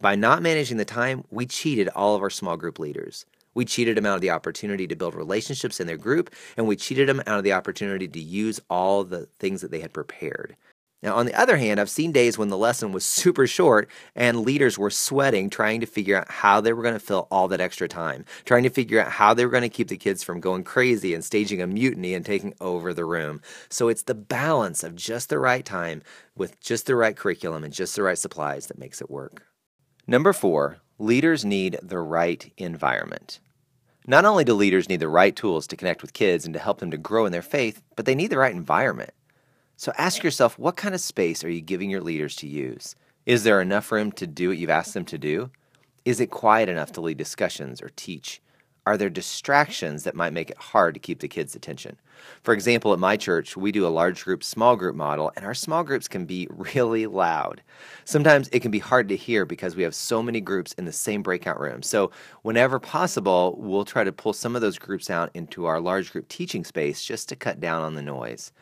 By 0.00 0.14
not 0.14 0.40
managing 0.40 0.78
the 0.78 0.86
time, 0.86 1.24
we 1.30 1.44
cheated 1.44 1.88
all 1.90 2.14
of 2.14 2.22
our 2.22 2.30
small 2.30 2.56
group 2.56 2.78
leaders. 2.78 3.26
We 3.58 3.64
cheated 3.64 3.96
them 3.96 4.06
out 4.06 4.14
of 4.14 4.20
the 4.20 4.30
opportunity 4.30 4.86
to 4.86 4.94
build 4.94 5.16
relationships 5.16 5.80
in 5.80 5.88
their 5.88 5.96
group, 5.96 6.32
and 6.56 6.68
we 6.68 6.76
cheated 6.76 7.08
them 7.08 7.20
out 7.26 7.38
of 7.38 7.42
the 7.42 7.54
opportunity 7.54 8.06
to 8.06 8.20
use 8.20 8.60
all 8.70 9.02
the 9.02 9.26
things 9.40 9.62
that 9.62 9.72
they 9.72 9.80
had 9.80 9.92
prepared. 9.92 10.54
Now, 11.02 11.16
on 11.16 11.26
the 11.26 11.34
other 11.34 11.56
hand, 11.56 11.80
I've 11.80 11.90
seen 11.90 12.12
days 12.12 12.38
when 12.38 12.50
the 12.50 12.56
lesson 12.56 12.92
was 12.92 13.04
super 13.24 13.48
short 13.48 13.90
and 14.14 14.42
leaders 14.42 14.78
were 14.78 14.90
sweating 14.90 15.50
trying 15.50 15.80
to 15.80 15.86
figure 15.86 16.16
out 16.16 16.30
how 16.30 16.60
they 16.60 16.72
were 16.72 16.84
going 16.84 16.94
to 16.94 17.00
fill 17.00 17.26
all 17.32 17.48
that 17.48 17.60
extra 17.60 17.88
time, 17.88 18.24
trying 18.44 18.62
to 18.62 18.70
figure 18.70 19.00
out 19.00 19.10
how 19.10 19.34
they 19.34 19.44
were 19.44 19.50
going 19.50 19.62
to 19.62 19.68
keep 19.68 19.88
the 19.88 19.96
kids 19.96 20.22
from 20.22 20.38
going 20.38 20.62
crazy 20.62 21.12
and 21.12 21.24
staging 21.24 21.60
a 21.60 21.66
mutiny 21.66 22.14
and 22.14 22.24
taking 22.24 22.54
over 22.60 22.94
the 22.94 23.04
room. 23.04 23.42
So 23.70 23.88
it's 23.88 24.04
the 24.04 24.14
balance 24.14 24.84
of 24.84 24.94
just 24.94 25.30
the 25.30 25.40
right 25.40 25.64
time 25.64 26.02
with 26.36 26.60
just 26.60 26.86
the 26.86 26.94
right 26.94 27.16
curriculum 27.16 27.64
and 27.64 27.72
just 27.72 27.96
the 27.96 28.04
right 28.04 28.18
supplies 28.18 28.68
that 28.68 28.78
makes 28.78 29.00
it 29.00 29.10
work. 29.10 29.42
Number 30.06 30.32
four, 30.32 30.78
leaders 31.00 31.44
need 31.44 31.76
the 31.82 31.98
right 31.98 32.52
environment. 32.56 33.40
Not 34.08 34.24
only 34.24 34.42
do 34.42 34.54
leaders 34.54 34.88
need 34.88 35.00
the 35.00 35.08
right 35.08 35.36
tools 35.36 35.66
to 35.66 35.76
connect 35.76 36.00
with 36.00 36.14
kids 36.14 36.46
and 36.46 36.54
to 36.54 36.58
help 36.58 36.78
them 36.78 36.90
to 36.92 36.96
grow 36.96 37.26
in 37.26 37.32
their 37.32 37.42
faith, 37.42 37.82
but 37.94 38.06
they 38.06 38.14
need 38.14 38.30
the 38.30 38.38
right 38.38 38.54
environment. 38.54 39.10
So 39.76 39.92
ask 39.98 40.22
yourself 40.22 40.58
what 40.58 40.76
kind 40.76 40.94
of 40.94 41.02
space 41.02 41.44
are 41.44 41.50
you 41.50 41.60
giving 41.60 41.90
your 41.90 42.00
leaders 42.00 42.34
to 42.36 42.46
use? 42.46 42.96
Is 43.26 43.44
there 43.44 43.60
enough 43.60 43.92
room 43.92 44.10
to 44.12 44.26
do 44.26 44.48
what 44.48 44.56
you've 44.56 44.70
asked 44.70 44.94
them 44.94 45.04
to 45.04 45.18
do? 45.18 45.50
Is 46.06 46.20
it 46.20 46.30
quiet 46.30 46.70
enough 46.70 46.90
to 46.92 47.02
lead 47.02 47.18
discussions 47.18 47.82
or 47.82 47.90
teach? 47.96 48.40
Are 48.88 48.96
there 48.96 49.10
distractions 49.10 50.04
that 50.04 50.14
might 50.14 50.32
make 50.32 50.48
it 50.48 50.56
hard 50.56 50.94
to 50.94 51.00
keep 51.00 51.20
the 51.20 51.28
kids' 51.28 51.54
attention? 51.54 51.98
For 52.42 52.54
example, 52.54 52.94
at 52.94 52.98
my 52.98 53.18
church, 53.18 53.54
we 53.54 53.70
do 53.70 53.86
a 53.86 53.88
large 53.88 54.24
group, 54.24 54.42
small 54.42 54.76
group 54.76 54.96
model, 54.96 55.30
and 55.36 55.44
our 55.44 55.52
small 55.52 55.84
groups 55.84 56.08
can 56.08 56.24
be 56.24 56.48
really 56.74 57.06
loud. 57.06 57.60
Sometimes 58.06 58.48
it 58.50 58.60
can 58.60 58.70
be 58.70 58.78
hard 58.78 59.10
to 59.10 59.14
hear 59.16 59.44
because 59.44 59.76
we 59.76 59.82
have 59.82 59.94
so 59.94 60.22
many 60.22 60.40
groups 60.40 60.72
in 60.72 60.86
the 60.86 60.92
same 60.92 61.22
breakout 61.22 61.60
room. 61.60 61.82
So, 61.82 62.12
whenever 62.40 62.78
possible, 62.78 63.56
we'll 63.58 63.84
try 63.84 64.04
to 64.04 64.10
pull 64.10 64.32
some 64.32 64.56
of 64.56 64.62
those 64.62 64.78
groups 64.78 65.10
out 65.10 65.28
into 65.34 65.66
our 65.66 65.82
large 65.82 66.10
group 66.10 66.26
teaching 66.28 66.64
space 66.64 67.04
just 67.04 67.28
to 67.28 67.36
cut 67.36 67.60
down 67.60 67.82
on 67.82 67.94
the 67.94 68.00
noise. 68.00 68.52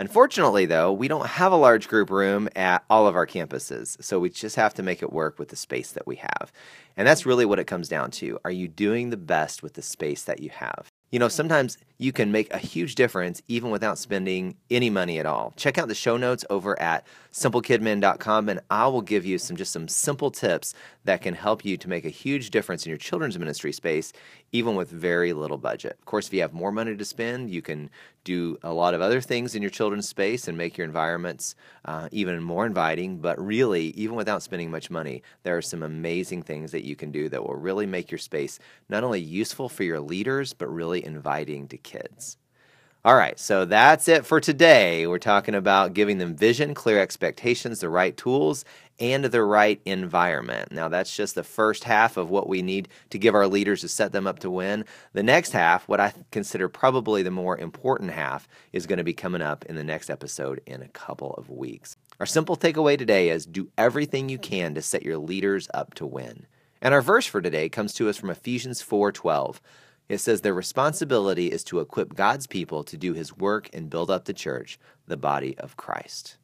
Unfortunately, 0.00 0.64
though, 0.64 0.90
we 0.90 1.08
don't 1.08 1.26
have 1.26 1.52
a 1.52 1.56
large 1.56 1.86
group 1.86 2.08
room 2.08 2.48
at 2.56 2.82
all 2.88 3.06
of 3.06 3.14
our 3.14 3.26
campuses, 3.26 4.02
so 4.02 4.18
we 4.18 4.30
just 4.30 4.56
have 4.56 4.72
to 4.72 4.82
make 4.82 5.02
it 5.02 5.12
work 5.12 5.38
with 5.38 5.50
the 5.50 5.56
space 5.56 5.92
that 5.92 6.06
we 6.06 6.16
have. 6.16 6.50
And 6.96 7.06
that's 7.06 7.26
really 7.26 7.44
what 7.44 7.58
it 7.58 7.66
comes 7.66 7.86
down 7.86 8.10
to. 8.12 8.38
Are 8.42 8.50
you 8.50 8.66
doing 8.66 9.10
the 9.10 9.18
best 9.18 9.62
with 9.62 9.74
the 9.74 9.82
space 9.82 10.22
that 10.22 10.40
you 10.40 10.48
have? 10.48 10.90
You 11.10 11.18
know, 11.18 11.28
sometimes 11.28 11.76
you 11.98 12.12
can 12.12 12.30
make 12.30 12.50
a 12.50 12.58
huge 12.58 12.94
difference 12.94 13.42
even 13.48 13.70
without 13.70 13.98
spending 13.98 14.56
any 14.70 14.88
money 14.90 15.18
at 15.18 15.26
all. 15.26 15.52
Check 15.56 15.76
out 15.76 15.88
the 15.88 15.94
show 15.94 16.16
notes 16.16 16.44
over 16.48 16.80
at 16.80 17.04
simplekidmin.com 17.32 18.48
and 18.48 18.60
I 18.70 18.86
will 18.86 19.02
give 19.02 19.26
you 19.26 19.36
some 19.36 19.56
just 19.56 19.72
some 19.72 19.88
simple 19.88 20.30
tips 20.30 20.72
that 21.04 21.20
can 21.20 21.34
help 21.34 21.64
you 21.64 21.76
to 21.76 21.88
make 21.88 22.04
a 22.04 22.10
huge 22.10 22.50
difference 22.50 22.86
in 22.86 22.90
your 22.90 22.96
children's 22.96 23.38
ministry 23.38 23.72
space 23.72 24.12
even 24.52 24.74
with 24.74 24.90
very 24.90 25.32
little 25.32 25.58
budget. 25.58 25.96
Of 25.98 26.04
course, 26.04 26.26
if 26.26 26.34
you 26.34 26.40
have 26.40 26.52
more 26.52 26.72
money 26.72 26.96
to 26.96 27.04
spend, 27.04 27.50
you 27.50 27.62
can 27.62 27.90
do 28.24 28.58
a 28.62 28.72
lot 28.72 28.94
of 28.94 29.00
other 29.00 29.20
things 29.20 29.54
in 29.54 29.62
your 29.62 29.70
children's 29.70 30.08
space 30.08 30.48
and 30.48 30.58
make 30.58 30.76
your 30.76 30.86
environments 30.86 31.54
uh, 31.84 32.08
even 32.12 32.42
more 32.42 32.66
inviting. 32.66 33.18
But 33.18 33.40
really, 33.44 33.86
even 33.90 34.16
without 34.16 34.42
spending 34.42 34.70
much 34.70 34.90
money, 34.90 35.22
there 35.42 35.56
are 35.56 35.62
some 35.62 35.82
amazing 35.82 36.42
things 36.42 36.72
that 36.72 36.84
you 36.84 36.96
can 36.96 37.10
do 37.10 37.28
that 37.28 37.44
will 37.44 37.54
really 37.54 37.86
make 37.86 38.10
your 38.10 38.18
space 38.18 38.58
not 38.88 39.04
only 39.04 39.20
useful 39.20 39.68
for 39.68 39.84
your 39.84 40.00
leaders, 40.00 40.52
but 40.52 40.68
really 40.68 41.04
inviting 41.04 41.68
to 41.68 41.76
kids. 41.76 42.36
All 43.02 43.16
right, 43.16 43.40
so 43.40 43.64
that's 43.64 44.08
it 44.08 44.26
for 44.26 44.40
today. 44.40 45.06
We're 45.06 45.18
talking 45.18 45.54
about 45.54 45.94
giving 45.94 46.18
them 46.18 46.36
vision, 46.36 46.74
clear 46.74 47.00
expectations, 47.00 47.80
the 47.80 47.88
right 47.88 48.14
tools, 48.14 48.62
and 48.98 49.24
the 49.24 49.42
right 49.42 49.80
environment. 49.86 50.70
Now, 50.70 50.88
that's 50.88 51.16
just 51.16 51.34
the 51.34 51.42
first 51.42 51.84
half 51.84 52.18
of 52.18 52.28
what 52.28 52.46
we 52.46 52.60
need 52.60 52.90
to 53.08 53.18
give 53.18 53.34
our 53.34 53.46
leaders 53.46 53.80
to 53.80 53.88
set 53.88 54.12
them 54.12 54.26
up 54.26 54.40
to 54.40 54.50
win. 54.50 54.84
The 55.14 55.22
next 55.22 55.52
half, 55.52 55.88
what 55.88 55.98
I 55.98 56.12
consider 56.30 56.68
probably 56.68 57.22
the 57.22 57.30
more 57.30 57.56
important 57.56 58.10
half, 58.10 58.46
is 58.70 58.86
going 58.86 58.98
to 58.98 59.02
be 59.02 59.14
coming 59.14 59.40
up 59.40 59.64
in 59.64 59.76
the 59.76 59.84
next 59.84 60.10
episode 60.10 60.60
in 60.66 60.82
a 60.82 60.88
couple 60.88 61.32
of 61.38 61.48
weeks. 61.48 61.96
Our 62.20 62.26
simple 62.26 62.54
takeaway 62.54 62.98
today 62.98 63.30
is 63.30 63.46
do 63.46 63.70
everything 63.78 64.28
you 64.28 64.36
can 64.36 64.74
to 64.74 64.82
set 64.82 65.04
your 65.04 65.16
leaders 65.16 65.68
up 65.72 65.94
to 65.94 66.06
win. 66.06 66.46
And 66.82 66.92
our 66.92 67.00
verse 67.00 67.24
for 67.24 67.40
today 67.40 67.70
comes 67.70 67.94
to 67.94 68.10
us 68.10 68.18
from 68.18 68.28
Ephesians 68.28 68.82
4:12. 68.82 69.58
It 70.10 70.18
says 70.18 70.40
their 70.40 70.52
responsibility 70.52 71.52
is 71.52 71.62
to 71.64 71.78
equip 71.78 72.16
God's 72.16 72.48
people 72.48 72.82
to 72.82 72.96
do 72.96 73.12
his 73.12 73.36
work 73.36 73.70
and 73.72 73.88
build 73.88 74.10
up 74.10 74.24
the 74.24 74.34
church, 74.34 74.76
the 75.06 75.16
body 75.16 75.56
of 75.56 75.76
Christ. 75.76 76.36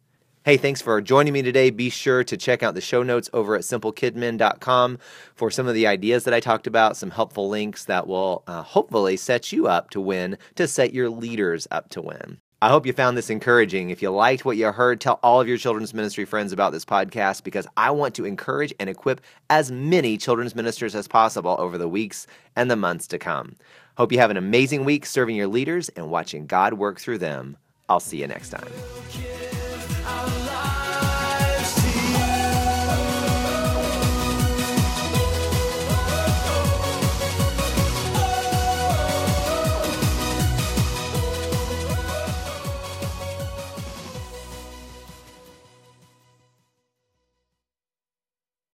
Hey, 0.45 0.57
thanks 0.57 0.81
for 0.81 1.01
joining 1.01 1.33
me 1.33 1.43
today. 1.43 1.71
Be 1.71 1.91
sure 1.91 2.23
to 2.23 2.37
check 2.37 2.63
out 2.63 2.77
the 2.77 2.81
show 2.81 3.03
notes 3.03 3.29
over 3.33 3.57
at 3.57 3.63
simplekidmin.com 3.63 5.01
for 5.35 5.51
some 5.51 5.67
of 5.67 5.75
the 5.75 5.89
ideas 5.89 6.23
that 6.23 6.33
I 6.33 6.39
talked 6.39 6.69
about, 6.69 6.97
some 6.97 7.11
helpful 7.11 7.49
links 7.49 7.85
that 7.87 8.07
will 8.07 8.45
uh, 8.47 8.63
hopefully 8.63 9.17
set 9.17 9.51
you 9.51 9.67
up 9.67 9.91
to 9.91 10.01
win, 10.01 10.39
to 10.55 10.69
set 10.69 10.95
your 10.95 11.11
leaders 11.11 11.67
up 11.73 11.89
to 11.89 12.01
win. 12.01 12.39
I 12.63 12.71
hope 12.71 12.87
you 12.87 12.95
found 12.95 13.19
this 13.19 13.29
encouraging. 13.29 13.91
If 13.91 14.01
you 14.01 14.11
liked 14.11 14.47
what 14.47 14.57
you 14.57 14.73
heard, 14.73 14.99
tell 14.99 15.21
all 15.23 15.43
of 15.43 15.49
your 15.49 15.59
children's 15.59 15.93
ministry 15.93 16.25
friends 16.25 16.53
about 16.53 16.73
this 16.73 16.87
podcast 16.87 17.45
because 17.45 17.67
I 17.77 17.91
want 17.91 18.15
to 18.15 18.25
encourage 18.25 18.73
and 18.81 18.89
equip 18.89 19.21
as 19.51 19.71
many 19.71 20.17
children's 20.17 20.55
ministers 20.55 20.95
as 20.95 21.07
possible 21.07 21.55
over 21.59 21.77
the 21.77 21.89
weeks 21.89 22.27
and 22.57 22.71
the 22.71 22.77
months 22.77 23.07
to 23.09 23.19
come. 23.19 23.57
Hope 23.99 24.11
you 24.11 24.19
have 24.21 24.31
an 24.31 24.39
amazing 24.39 24.87
week 24.87 25.05
serving 25.05 25.37
your 25.37 25.49
leaders 25.49 25.91
and 25.91 26.11
watching 26.11 26.47
God 26.47 26.75
work 26.75 26.99
through 26.99 27.19
them. 27.19 27.59
I'll 27.91 28.01
see 28.01 28.23
you 28.23 28.27
next 28.27 28.49
time. 28.49 29.46